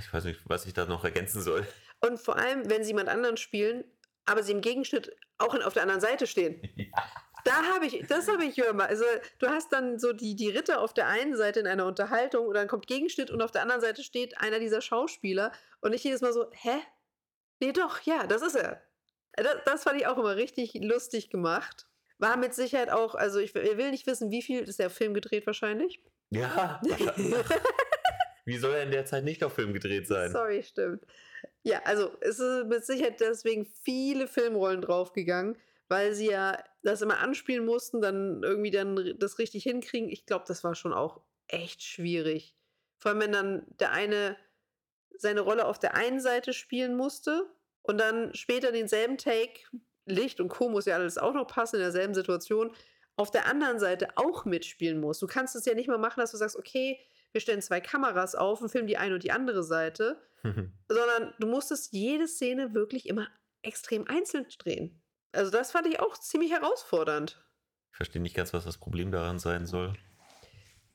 [0.00, 1.66] ich weiß nicht, was ich da noch ergänzen soll.
[2.00, 3.84] Und vor allem, wenn sie jemand anderen spielen,
[4.24, 6.62] aber sie im Gegenschnitt auch auf der anderen Seite stehen.
[7.44, 8.86] Da habe ich, das habe ich immer.
[8.86, 9.04] Also
[9.38, 12.54] du hast dann so die, die Ritter auf der einen Seite in einer Unterhaltung und
[12.54, 16.22] dann kommt Gegenschnitt und auf der anderen Seite steht einer dieser Schauspieler und ich jedes
[16.22, 16.80] Mal so, hä?
[17.60, 18.82] Nee, doch, ja, das ist er.
[19.36, 21.86] Das, das fand ich auch immer richtig lustig gemacht.
[22.18, 25.14] War mit Sicherheit auch, also ich will will nicht wissen, wie viel ist der Film
[25.14, 26.00] gedreht wahrscheinlich.
[26.30, 26.80] Ja.
[28.46, 30.30] Wie soll er in der Zeit nicht auf Film gedreht sein?
[30.30, 31.02] Sorry, stimmt.
[31.62, 35.56] Ja, also es ist mit Sicherheit deswegen viele Filmrollen draufgegangen,
[35.88, 40.10] weil sie ja das immer anspielen mussten, dann irgendwie dann das richtig hinkriegen.
[40.10, 42.54] Ich glaube, das war schon auch echt schwierig.
[42.98, 44.36] Vor allem, wenn dann der eine
[45.18, 47.46] seine Rolle auf der einen Seite spielen musste
[47.82, 49.60] und dann später denselben Take,
[50.06, 50.68] Licht und Co.
[50.68, 52.74] muss ja alles auch noch passen in derselben Situation,
[53.16, 55.18] auf der anderen Seite auch mitspielen muss.
[55.18, 56.98] Du kannst es ja nicht mal machen, dass du sagst, okay,
[57.32, 61.46] wir stellen zwei Kameras auf und filmen die eine und die andere Seite, sondern du
[61.46, 63.28] musstest jede Szene wirklich immer
[63.62, 65.02] extrem einzeln drehen.
[65.32, 67.42] Also das fand ich auch ziemlich herausfordernd.
[67.92, 69.94] Ich verstehe nicht ganz, was das Problem daran sein soll.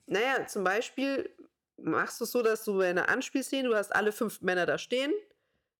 [0.06, 1.30] Naja, zum Beispiel
[1.84, 4.78] machst du es so, dass du bei einer Anspielszene, du hast alle fünf Männer da
[4.78, 5.12] stehen,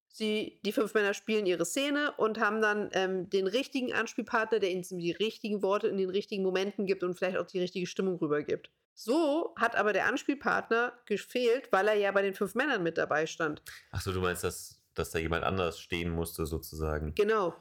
[0.08, 4.72] sie, die fünf Männer spielen ihre Szene und haben dann ähm, den richtigen Anspielpartner, der
[4.72, 8.18] ihnen die richtigen Worte in den richtigen Momenten gibt und vielleicht auch die richtige Stimmung
[8.18, 8.70] rübergibt.
[8.94, 13.28] So hat aber der Anspielpartner gefehlt, weil er ja bei den fünf Männern mit dabei
[13.28, 13.62] stand.
[13.92, 17.16] Achso, du meinst, dass, dass da jemand anders stehen musste, sozusagen.
[17.16, 17.56] Genau.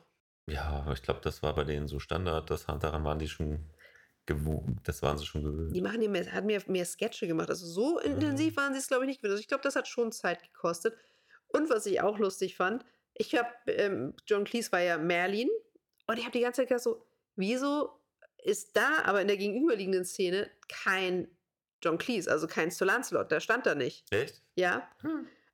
[0.46, 2.50] Ja, aber ich glaube, das war bei denen so Standard.
[2.50, 3.66] Das, daran waren die schon
[4.28, 4.78] gewohnt.
[4.84, 5.74] Das waren sie schon gewöhnt.
[5.74, 7.48] Die machen ja mehr, hat mehr, mehr Sketche gemacht.
[7.48, 9.20] Also so intensiv waren sie es, glaube ich, nicht.
[9.20, 9.32] gewesen.
[9.32, 10.94] Also ich glaube, das hat schon Zeit gekostet.
[11.48, 15.48] Und was ich auch lustig fand, ich habe, ähm, John Cleese war ja Merlin
[16.06, 17.02] und ich habe die ganze Zeit gedacht so,
[17.34, 17.90] wieso
[18.44, 21.28] ist da aber in der gegenüberliegenden Szene kein
[21.82, 24.12] John Cleese, also kein Sir Lancelot, der stand da nicht.
[24.12, 24.42] Echt?
[24.56, 24.88] Ja.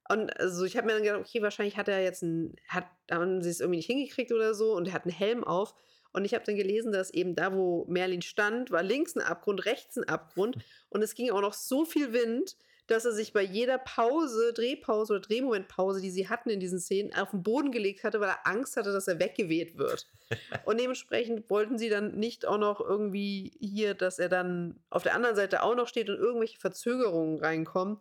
[0.09, 3.41] Und also ich habe mir dann gedacht, okay, wahrscheinlich hat er jetzt ein, hat, haben
[3.41, 5.75] sie es irgendwie nicht hingekriegt oder so und er hat einen Helm auf.
[6.15, 9.67] Und ich habe dann gelesen, dass eben da, wo Merlin stand, war links ein Abgrund,
[9.67, 10.57] rechts ein Abgrund.
[10.89, 15.15] Und es ging auch noch so viel Wind, dass er sich bei jeder Pause, Drehpause
[15.15, 18.47] oder Drehmomentpause, die sie hatten in diesen Szenen, auf den Boden gelegt hatte, weil er
[18.47, 20.07] Angst hatte, dass er weggeweht wird.
[20.65, 25.17] Und dementsprechend wollten sie dann nicht auch noch irgendwie hier, dass er dann auf der
[25.17, 27.99] anderen Seite auch noch steht und irgendwelche Verzögerungen reinkommen.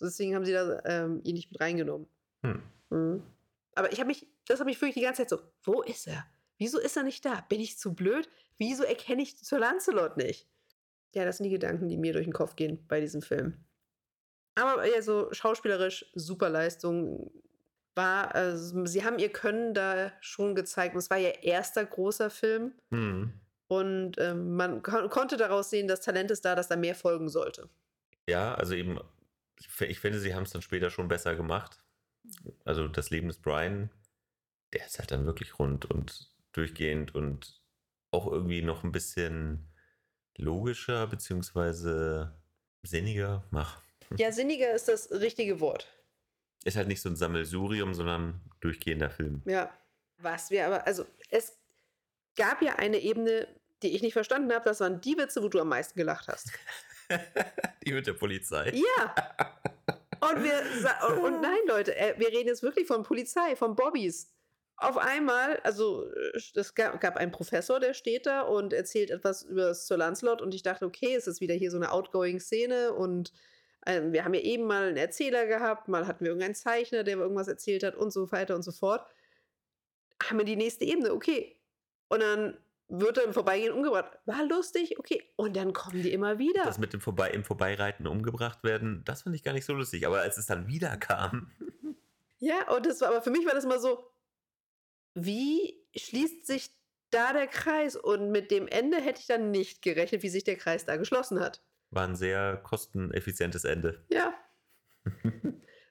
[0.00, 2.06] Deswegen haben sie da ähm, ihn nicht mit reingenommen.
[2.42, 2.62] Hm.
[2.90, 3.22] Mhm.
[3.74, 6.24] Aber ich habe mich, das habe ich wirklich die ganze Zeit so, wo ist er?
[6.58, 7.44] Wieso ist er nicht da?
[7.48, 8.28] Bin ich zu blöd?
[8.58, 10.46] Wieso erkenne ich Sir Lancelot nicht?
[11.14, 13.64] Ja, das sind die Gedanken, die mir durch den Kopf gehen bei diesem Film.
[14.54, 17.30] Aber ja, so schauspielerisch super Leistung
[17.94, 20.94] war, also, sie haben ihr Können da schon gezeigt.
[20.94, 22.72] Und es war ihr erster großer Film.
[22.90, 23.32] Hm.
[23.68, 27.28] Und ähm, man kon konnte daraus sehen, das Talent ist da, dass da mehr folgen
[27.28, 27.68] sollte.
[28.28, 28.98] Ja, also eben,
[29.58, 31.82] ich finde, sie haben es dann später schon besser gemacht.
[32.64, 33.90] Also das Leben des Brian,
[34.72, 37.60] der ist halt dann wirklich rund und durchgehend und
[38.10, 39.68] auch irgendwie noch ein bisschen
[40.36, 42.34] logischer beziehungsweise
[42.82, 43.44] sinniger.
[43.50, 43.82] Mach.
[44.18, 45.88] Ja, sinniger ist das richtige Wort.
[46.64, 49.42] Ist halt nicht so ein Sammelsurium, sondern durchgehender Film.
[49.46, 49.76] Ja.
[50.18, 51.58] Was wir aber, also es
[52.36, 53.48] gab ja eine Ebene,
[53.82, 56.52] die ich nicht verstanden habe, das waren die Witze, wo du am meisten gelacht hast.
[57.84, 58.70] Die mit der Polizei.
[58.70, 59.14] Ja.
[60.20, 64.32] Und wir und nein, Leute, äh, wir reden jetzt wirklich von Polizei, von Bobbys.
[64.78, 69.42] Auf einmal, also äh, es gab, gab einen Professor, der steht da und erzählt etwas
[69.42, 72.92] über Sir Lancelot und ich dachte, okay, es ist wieder hier so eine outgoing Szene
[72.92, 73.32] und
[73.86, 77.16] ähm, wir haben ja eben mal einen Erzähler gehabt, mal hatten wir irgendeinen Zeichner, der
[77.16, 79.06] irgendwas erzählt hat und so weiter und so fort.
[80.22, 81.56] Haben wir die nächste Ebene, okay.
[82.08, 82.58] Und dann
[82.88, 84.18] wird er im Vorbeigehen umgebracht.
[84.26, 85.22] War lustig, okay.
[85.36, 86.64] Und dann kommen die immer wieder.
[86.64, 90.06] Das mit dem Vorbei im Vorbeireiten umgebracht werden, das fand ich gar nicht so lustig.
[90.06, 91.50] Aber als es dann wieder kam,
[92.38, 94.04] Ja, und das war, aber für mich war das immer so,
[95.16, 96.70] wie schließt sich
[97.10, 97.96] da der Kreis?
[97.96, 101.40] Und mit dem Ende hätte ich dann nicht gerechnet, wie sich der Kreis da geschlossen
[101.40, 101.62] hat.
[101.90, 104.04] war ein sehr kosteneffizientes Ende.
[104.10, 104.34] Ja.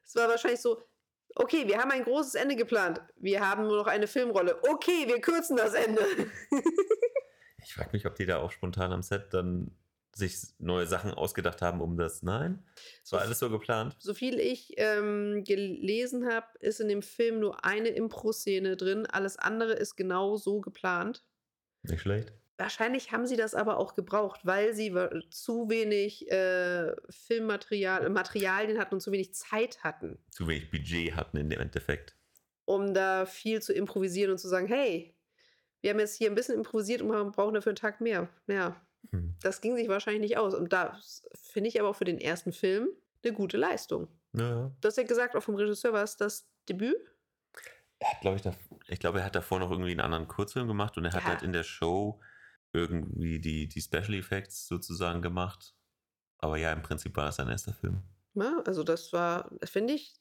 [0.06, 0.82] es war wahrscheinlich so,
[1.36, 3.02] okay, wir haben ein großes Ende geplant.
[3.16, 4.62] Wir haben nur noch eine Filmrolle.
[4.70, 6.02] Okay, wir kürzen das Ende.
[7.68, 9.76] Ich frage mich, ob die da auch spontan am Set dann
[10.18, 12.24] sich neue Sachen ausgedacht haben, um das.
[12.24, 12.66] Nein?
[13.04, 13.96] Es war alles so geplant.
[14.00, 19.06] so viel ich ähm, gelesen habe, ist in dem Film nur eine Impro-Szene drin.
[19.06, 21.24] Alles andere ist genau so geplant.
[21.84, 22.32] Nicht schlecht.
[22.58, 24.96] Wahrscheinlich haben sie das aber auch gebraucht, weil sie
[25.30, 31.36] zu wenig äh, Filmmaterial, Materialien hatten und zu wenig Zeit hatten, Zu wenig Budget hatten
[31.36, 32.16] in dem Endeffekt.
[32.64, 35.14] um da viel zu improvisieren und zu sagen, hey,
[35.82, 38.30] wir haben jetzt hier ein bisschen improvisiert und wir brauchen dafür einen Tag mehr.
[38.48, 39.36] Ja, Hm.
[39.42, 40.54] das ging sich wahrscheinlich nicht aus.
[40.54, 41.00] Und da
[41.36, 42.90] finde ich aber auch für den ersten Film
[43.24, 44.08] eine gute Leistung.
[44.34, 44.72] Ja.
[44.82, 46.98] Du hast ja gesagt, auch vom Regisseur war es das Debüt.
[48.00, 48.54] Er hat, glaube ich, da,
[48.88, 51.28] ich glaube, er hat davor noch irgendwie einen anderen Kurzfilm gemacht und er hat Ja.
[51.30, 52.20] halt in der Show
[52.74, 55.74] irgendwie die, die Special Effects sozusagen gemacht.
[56.40, 58.02] Aber ja, im Prinzip war das sein erster Film.
[58.34, 60.14] Ja, also das war, finde ich,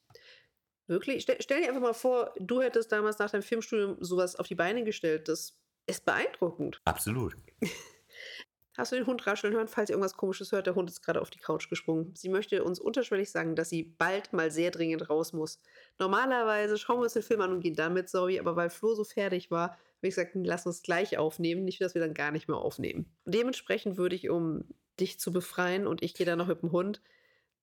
[0.87, 1.23] wirklich.
[1.23, 4.55] Stell, stell dir einfach mal vor, du hättest damals nach deinem Filmstudium sowas auf die
[4.55, 5.27] Beine gestellt.
[5.27, 6.81] Das ist beeindruckend.
[6.85, 7.35] Absolut.
[8.77, 10.67] Hast du den Hund rascheln hören, falls ihr irgendwas komisches hört?
[10.67, 12.13] Der Hund ist gerade auf die Couch gesprungen.
[12.13, 15.61] Sie möchte uns unterschwellig sagen, dass sie bald mal sehr dringend raus muss.
[15.97, 18.93] Normalerweise schauen wir uns den Film an und gehen dann mit Zoe, aber weil Flo
[18.93, 22.31] so fertig war, habe ich gesagt, lass uns gleich aufnehmen, nicht, dass wir dann gar
[22.31, 23.05] nicht mehr aufnehmen.
[23.23, 24.65] Dementsprechend würde ich, um
[24.99, 27.01] dich zu befreien und ich gehe dann noch mit dem Hund,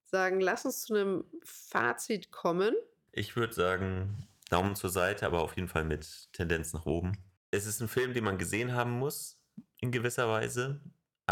[0.01, 2.73] sagen, lass uns zu einem Fazit kommen.
[3.11, 7.13] Ich würde sagen, Daumen zur Seite, aber auf jeden Fall mit Tendenz nach oben.
[7.51, 9.39] Es ist ein Film, den man gesehen haben muss,
[9.79, 10.81] in gewisser Weise.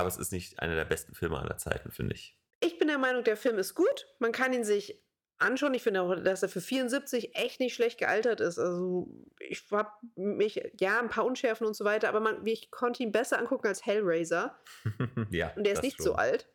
[0.01, 2.37] Aber es ist nicht einer der besten Filme aller Zeiten, finde ich.
[2.59, 4.07] Ich bin der Meinung, der Film ist gut.
[4.19, 5.01] Man kann ihn sich
[5.39, 5.73] anschauen.
[5.73, 8.59] Ich finde auch, dass er für 74 echt nicht schlecht gealtert ist.
[8.59, 9.07] Also
[9.39, 13.11] ich habe mich, ja, ein paar Unschärfen und so weiter, aber man, ich konnte ihn
[13.11, 14.55] besser angucken als Hellraiser.
[15.31, 15.51] ja.
[15.55, 16.05] Und der ist nicht schon.
[16.05, 16.47] so alt.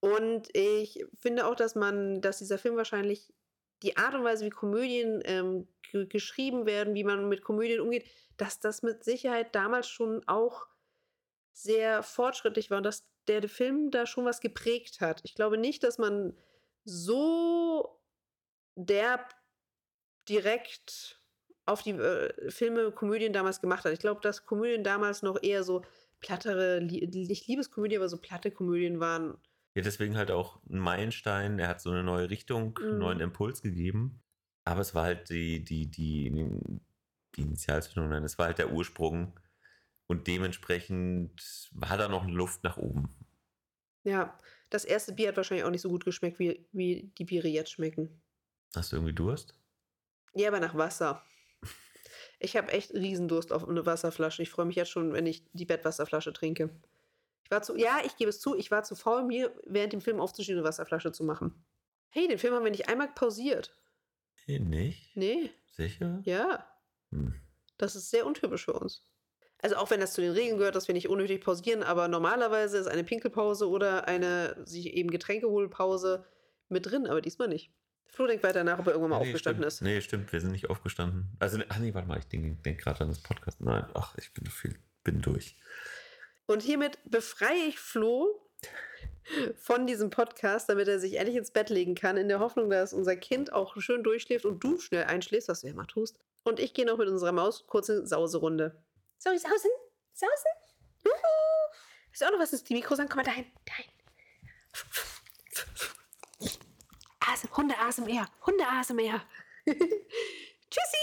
[0.00, 3.32] Und ich finde auch, dass man, dass dieser Film wahrscheinlich
[3.82, 8.06] die Art und Weise, wie Komödien ähm, ge- geschrieben werden, wie man mit Komödien umgeht,
[8.36, 10.66] dass das mit Sicherheit damals schon auch
[11.52, 15.20] sehr fortschrittlich war und dass der Film da schon was geprägt hat.
[15.24, 16.36] Ich glaube nicht, dass man
[16.84, 18.00] so
[18.76, 19.34] derb
[20.28, 21.20] direkt
[21.66, 23.92] auf die äh, Filme, Komödien damals gemacht hat.
[23.92, 25.82] Ich glaube, dass Komödien damals noch eher so
[26.20, 29.38] plattere, nicht Liebeskomödie, aber so platte Komödien waren.
[29.74, 31.58] Ja, deswegen halt auch ein Meilenstein.
[31.58, 32.98] Er hat so eine neue Richtung, einen Mhm.
[32.98, 34.20] neuen Impuls gegeben.
[34.64, 36.30] Aber es war halt die, die, die,
[37.36, 39.38] die Initialzündung, nein, es war halt der Ursprung.
[40.10, 43.14] Und dementsprechend war da noch Luft nach oben.
[44.02, 44.36] Ja,
[44.68, 47.70] das erste Bier hat wahrscheinlich auch nicht so gut geschmeckt, wie, wie die Biere jetzt
[47.70, 48.20] schmecken.
[48.74, 49.54] Hast du irgendwie Durst?
[50.34, 51.24] Ja, aber nach Wasser.
[52.40, 54.42] Ich habe echt Riesendurst auf eine Wasserflasche.
[54.42, 56.70] Ich freue mich jetzt schon, wenn ich die Bettwasserflasche trinke.
[57.44, 60.00] Ich war zu, ja, ich gebe es zu, ich war zu faul, mir während dem
[60.00, 61.64] Film aufzustehen, eine Wasserflasche zu machen.
[62.08, 63.78] Hey, den Film haben wir nicht einmal pausiert.
[64.48, 65.16] Nee, nicht?
[65.16, 66.20] Nee, Sicher?
[66.24, 66.66] ja.
[67.12, 67.40] Hm.
[67.78, 69.06] Das ist sehr untypisch für uns.
[69.62, 72.78] Also auch wenn das zu den Regeln gehört, dass wir nicht unnötig pausieren, aber normalerweise
[72.78, 76.24] ist eine Pinkelpause oder eine sich eben Getränkeholpause
[76.68, 77.70] mit drin, aber diesmal nicht.
[78.08, 79.72] Flo denkt weiter nach, ob er irgendwann mal Nee, aufgestanden stimmt.
[79.72, 79.82] ist.
[79.82, 81.28] Nee, stimmt, wir sind nicht aufgestanden.
[81.38, 83.60] Also, ach nee, warte mal, ich denke denk gerade an das Podcast.
[83.60, 85.56] Nein, ach, ich bin, viel, bin durch.
[86.46, 88.26] Und hiermit befreie ich Flo
[89.56, 92.92] von diesem Podcast, damit er sich endlich ins Bett legen kann, in der Hoffnung, dass
[92.92, 96.18] unser Kind auch schön durchschläft und du schnell einschläfst, was du ja immer tust.
[96.42, 98.74] Und ich gehe noch mit unserer Maus kurze Sauserunde.
[99.22, 99.70] Ich sausen?
[100.14, 100.52] Sausen?
[101.04, 101.12] Juhu.
[102.08, 103.08] Willst du auch noch was ins Mikro sagen?
[103.08, 103.44] Komm mal dahin.
[103.66, 103.84] Dahin.
[107.20, 108.26] Asem, Hunde ASMR.
[108.46, 109.22] Hunde ASMR.
[109.66, 110.96] Tschüssi!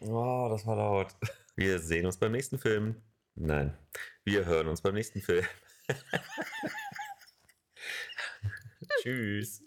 [0.00, 1.08] Oh, das war laut.
[1.54, 3.02] Wir sehen uns beim nächsten Film.
[3.34, 3.76] Nein,
[4.24, 5.46] wir hören uns beim nächsten Film.
[9.02, 9.62] Tschüss.